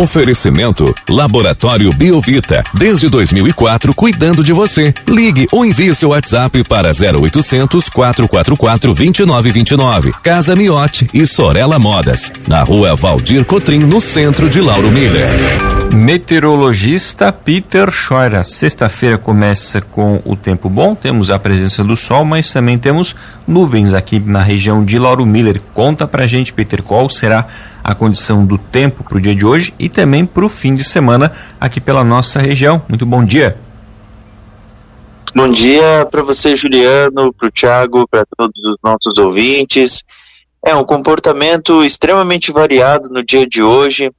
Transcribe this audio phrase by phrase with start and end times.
[0.00, 2.64] Oferecimento Laboratório Biovita.
[2.72, 4.94] Desde 2004, cuidando de você.
[5.06, 10.12] Ligue ou envie seu WhatsApp para 0800 444 2929.
[10.22, 12.32] Casa Miote e Sorella Modas.
[12.48, 15.28] Na rua Valdir Cotrim, no centro de Lauro Miller.
[15.94, 18.42] Meteorologista Peter Scheuer.
[18.42, 20.94] Sexta-feira começa com o tempo bom.
[20.94, 23.14] Temos a presença do sol, mas também temos
[23.46, 25.60] nuvens aqui na região de Lauro Miller.
[25.74, 27.46] Conta pra gente, Peter, qual será a
[27.94, 31.32] condição do tempo para o dia de hoje e também para o fim de semana
[31.60, 32.82] aqui pela nossa região.
[32.88, 33.56] Muito bom dia.
[35.34, 40.02] Bom dia para você, Juliano, para o Thiago, para todos os nossos ouvintes.
[40.64, 44.10] É um comportamento extremamente variado no dia de hoje.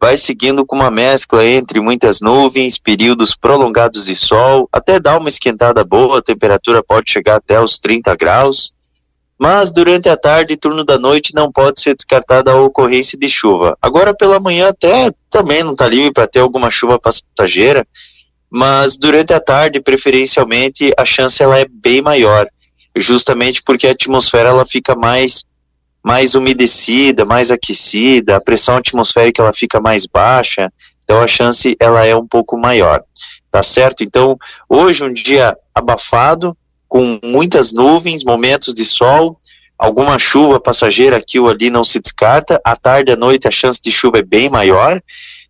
[0.00, 5.28] Vai seguindo com uma mescla entre muitas nuvens, períodos prolongados de sol, até dar uma
[5.28, 8.72] esquentada boa, a temperatura pode chegar até os 30 graus.
[9.38, 13.28] Mas durante a tarde e turno da noite não pode ser descartada a ocorrência de
[13.28, 13.76] chuva.
[13.82, 17.86] Agora pela manhã até também não está livre para ter alguma chuva passageira,
[18.48, 22.46] mas durante a tarde, preferencialmente, a chance ela é bem maior,
[22.96, 25.42] justamente porque a atmosfera ela fica mais
[26.00, 30.70] mais umedecida, mais aquecida, a pressão atmosférica ela fica mais baixa,
[31.02, 33.02] então a chance ela é um pouco maior.
[33.50, 34.04] Tá certo?
[34.04, 34.36] Então,
[34.68, 36.56] hoje um dia abafado,
[36.94, 39.36] com muitas nuvens, momentos de sol,
[39.76, 42.60] alguma chuva passageira aqui ou ali não se descarta.
[42.64, 45.02] À tarde e à noite a chance de chuva é bem maior,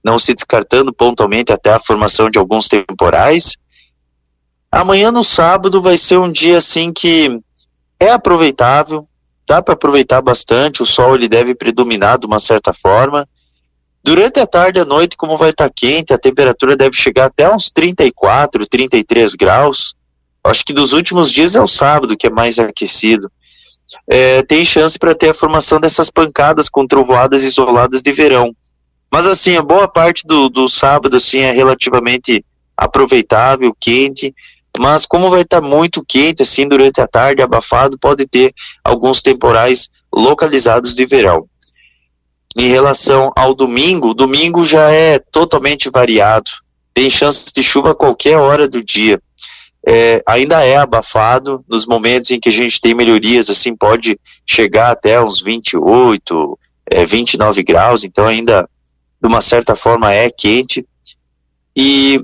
[0.03, 3.59] não se descartando pontualmente até a formação de alguns temporais.
[4.73, 7.39] Amanhã no sábado vai ser um dia assim que
[8.01, 9.05] é aproveitável,
[9.47, 13.29] dá para aproveitar bastante, o sol ele deve predominar de uma certa forma.
[14.03, 17.27] Durante a tarde e a noite, como vai estar tá quente, a temperatura deve chegar
[17.27, 19.95] até uns 34, 33 graus.
[20.45, 23.33] Acho que dos últimos dias é o sábado que é mais aquecido.
[24.07, 28.55] É, tem chance para ter a formação dessas pancadas com trovoadas isoladas de verão.
[29.11, 32.45] Mas assim, a boa parte do, do sábado assim é relativamente
[32.77, 34.35] aproveitável, quente,
[34.79, 38.53] mas como vai estar tá muito quente assim durante a tarde, abafado, pode ter
[38.83, 41.47] alguns temporais localizados de verão.
[42.57, 46.51] Em relação ao domingo, domingo já é totalmente variado.
[46.93, 49.21] Tem chance de chuva a qualquer hora do dia
[49.87, 51.65] é, ainda é abafado.
[51.69, 56.59] Nos momentos em que a gente tem melhorias, assim, pode chegar até uns 28,
[56.91, 58.69] é, 29 graus, então ainda,
[59.21, 60.87] de uma certa forma, é quente.
[61.77, 62.23] E,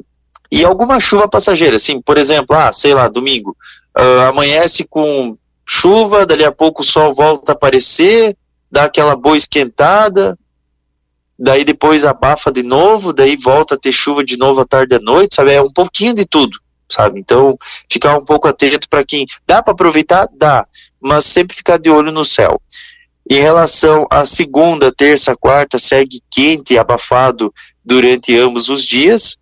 [0.50, 3.56] e alguma chuva passageira, assim, por exemplo, ah, sei lá, domingo,
[3.98, 8.36] uh, amanhece com chuva, dali a pouco o sol volta a aparecer,
[8.70, 10.38] dá aquela boa esquentada,
[11.38, 14.98] daí depois abafa de novo, daí volta a ter chuva de novo à tarde e
[14.98, 15.52] à noite, sabe?
[15.52, 16.58] É um pouquinho de tudo
[16.90, 17.20] sabe?
[17.20, 17.58] Então,
[17.90, 20.66] ficar um pouco atento para quem dá para aproveitar, dá,
[21.00, 22.60] mas sempre ficar de olho no céu.
[23.28, 29.36] Em relação à segunda, terça, quarta, segue quente e abafado durante ambos os dias.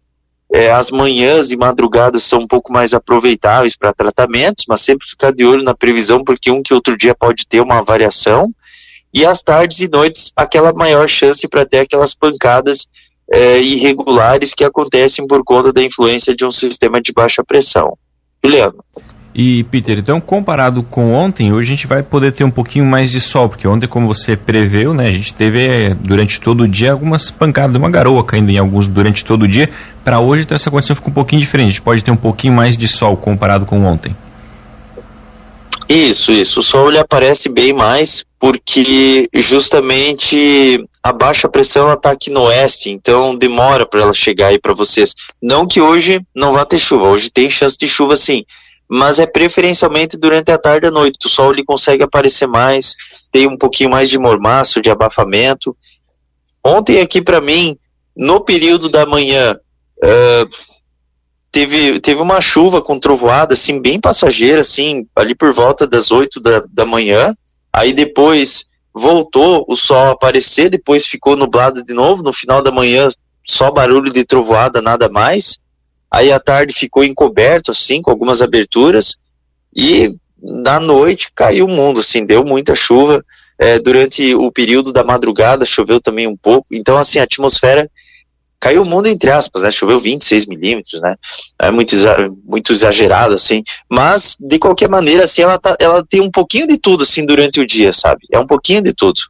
[0.53, 5.33] É, as manhãs e madrugadas são um pouco mais aproveitáveis para tratamentos, mas sempre ficar
[5.33, 8.51] de olho na previsão, porque um que outro dia pode ter uma variação.
[9.13, 12.87] E as tardes e noites, aquela maior chance para ter aquelas pancadas
[13.31, 17.97] é, irregulares que acontecem por conta da influência de um sistema de baixa pressão.
[18.43, 18.85] Juliano.
[19.35, 23.11] E Peter, então comparado com ontem, hoje a gente vai poder ter um pouquinho mais
[23.11, 26.69] de sol, porque ontem, como você preveu, né, a gente teve é, durante todo o
[26.69, 29.71] dia algumas pancadas, uma garoa caindo em alguns durante todo o dia.
[30.03, 31.67] Para hoje, então, essa condição fica um pouquinho diferente.
[31.67, 34.17] A gente pode ter um pouquinho mais de sol comparado com ontem.
[35.89, 36.61] Isso, isso.
[36.61, 42.91] O sol ele aparece bem mais porque justamente a baixa pressão está aqui no oeste,
[42.91, 45.15] então demora para ela chegar aí para vocês.
[45.43, 48.45] Não que hoje não vá ter chuva, hoje tem chance de chuva sim,
[48.89, 51.27] mas é preferencialmente durante a tarde e a noite.
[51.27, 52.95] O sol ele consegue aparecer mais,
[53.33, 55.75] tem um pouquinho mais de mormaço, de abafamento.
[56.63, 57.77] Ontem aqui para mim,
[58.15, 59.59] no período da manhã,
[60.05, 60.68] uh,
[61.59, 66.39] teve, teve uma chuva com trovoada, assim, bem passageira, assim, ali por volta das 8
[66.39, 67.35] da, da manhã.
[67.73, 68.65] Aí depois
[68.95, 72.23] voltou o sol aparecer, depois ficou nublado de novo.
[72.23, 73.09] No final da manhã,
[73.45, 75.59] só barulho de trovoada, nada mais.
[76.09, 79.17] Aí à tarde ficou encoberto, assim, com algumas aberturas.
[79.75, 83.25] E na noite caiu o mundo, assim, deu muita chuva.
[83.59, 86.69] É, durante o período da madrugada choveu também um pouco.
[86.71, 87.91] Então, assim, a atmosfera
[88.61, 89.71] caiu o mundo entre aspas, né?
[89.71, 91.15] Choveu 26 milímetros, né?
[91.61, 91.95] É muito,
[92.45, 93.63] muito exagerado, assim.
[93.89, 97.61] Mas, de qualquer maneira, assim, ela, tá, ela tem um pouquinho de tudo, assim, durante
[97.61, 98.21] o dia, sabe?
[98.33, 99.21] É um pouquinho de tudo.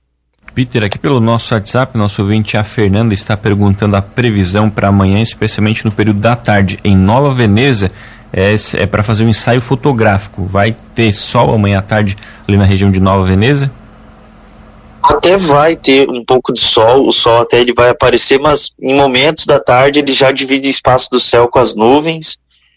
[0.55, 5.21] Peter, aqui pelo nosso WhatsApp, nosso ouvinte, a Fernanda, está perguntando a previsão para amanhã,
[5.21, 7.93] especialmente no período da tarde, em Nova Veneza.
[8.33, 10.45] É, é para fazer um ensaio fotográfico.
[10.45, 12.17] Vai ter sol amanhã à tarde
[12.47, 13.71] ali na região de Nova Veneza?
[15.09, 18.95] Até vai ter um pouco de sol, o sol até ele vai aparecer, mas em
[18.95, 22.37] momentos da tarde ele já divide o espaço do céu com as nuvens,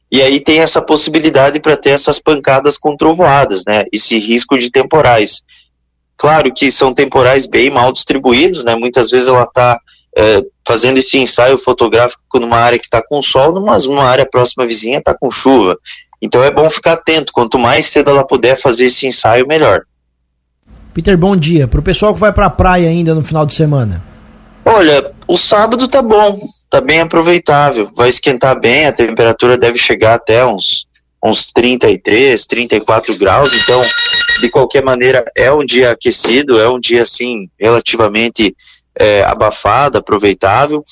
[0.10, 3.84] e aí tem essa possibilidade para ter essas pancadas com trovoadas, né?
[3.92, 5.42] Esse risco de temporais.
[6.16, 8.76] Claro que são temporais bem mal distribuídos, né?
[8.76, 9.78] Muitas vezes ela está
[10.18, 14.66] é, fazendo esse ensaio fotográfico numa área que está com sol, mas uma área próxima
[14.66, 15.78] vizinha está com chuva.
[16.22, 17.34] Então é bom ficar atento.
[17.34, 19.82] Quanto mais cedo ela puder fazer esse ensaio, melhor.
[20.94, 21.68] Peter, bom dia.
[21.68, 24.04] Para o pessoal que vai para a praia ainda no final de semana.
[24.66, 26.38] Olha, o sábado tá bom,
[26.70, 27.90] tá bem aproveitável.
[27.96, 30.86] Vai esquentar bem, a temperatura deve chegar até uns,
[31.24, 33.54] uns 33, 34 graus.
[33.54, 33.82] Então,
[34.42, 38.56] de qualquer maneira, é um dia aquecido, é um dia assim relativamente
[39.00, 40.84] é, abafado, aproveitável.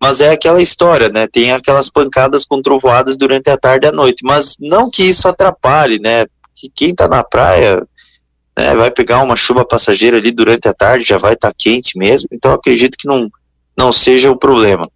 [0.00, 1.26] Mas é aquela história, né?
[1.26, 4.24] Tem aquelas pancadas com trovoadas durante a tarde e a noite.
[4.24, 6.26] Mas não que isso atrapalhe, né?
[6.54, 7.82] Que quem tá na praia
[8.56, 11.96] né, vai pegar uma chuva passageira ali durante a tarde, já vai estar tá quente
[11.98, 13.30] mesmo, então acredito que não,
[13.76, 14.88] não seja o problema.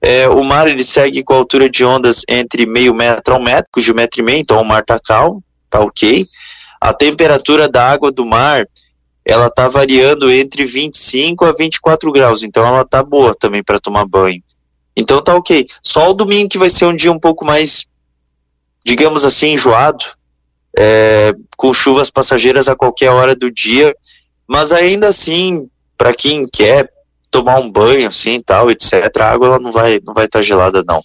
[0.00, 3.42] É, o mar ele segue com a altura de ondas entre meio metro a um
[3.42, 6.26] metro, cujo metro e meio, então o mar está calmo, está ok.
[6.80, 8.66] A temperatura da água do mar
[9.28, 14.06] ela está variando entre 25 a 24 graus, então ela está boa também para tomar
[14.06, 14.42] banho.
[14.96, 15.66] Então tá ok.
[15.82, 17.84] Só o domingo que vai ser um dia um pouco mais,
[18.86, 20.02] digamos assim, enjoado,
[20.76, 23.92] é, com chuvas passageiras a qualquer hora do dia,
[24.46, 25.68] mas ainda assim,
[25.98, 26.88] para quem quer
[27.32, 30.42] tomar um banho assim, tal, etc, a água ela não vai não vai estar tá
[30.42, 31.02] gelada não.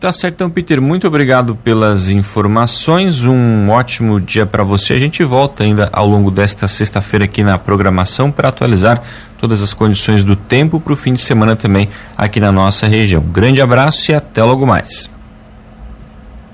[0.00, 3.22] Tá certo, então, Peter, muito obrigado pelas informações.
[3.22, 4.94] Um ótimo dia para você.
[4.94, 9.02] A gente volta ainda ao longo desta sexta-feira aqui na programação para atualizar
[9.38, 11.86] todas as condições do tempo para o fim de semana também
[12.16, 13.20] aqui na nossa região.
[13.20, 15.10] Grande abraço e até logo mais.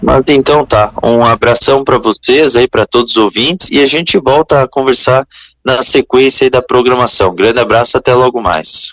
[0.02, 4.18] Mas então tá, um abração para vocês aí, para todos os ouvintes, e a gente
[4.18, 5.26] volta a conversar
[5.64, 7.34] na sequência da programação.
[7.34, 8.92] Grande abraço, até logo mais.